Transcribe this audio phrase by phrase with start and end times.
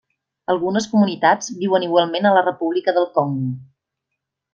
[0.51, 3.51] Algunes comunitats viuen igualment a la República del Congo.